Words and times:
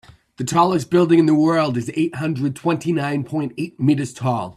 The 0.37 0.43
tallest 0.43 0.89
building 0.89 1.19
in 1.19 1.27
the 1.27 1.35
world 1.35 1.77
is 1.77 1.91
eight 1.93 2.15
hundred 2.15 2.55
twenty 2.55 2.91
nine 2.91 3.23
point 3.23 3.53
eight 3.55 3.79
meters 3.79 4.13
tall. 4.15 4.49